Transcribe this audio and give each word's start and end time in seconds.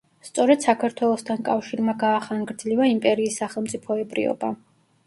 სწორედ 0.27 0.63
საქართველოსთან 0.67 1.43
კავშირმა 1.49 1.95
გაახანგრძლივა 2.07 2.89
იმპერიის 2.97 3.41
სახელმწიფოებრიობა. 3.45 4.53